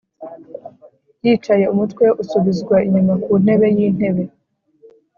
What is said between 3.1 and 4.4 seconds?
ku ntebe yintebe,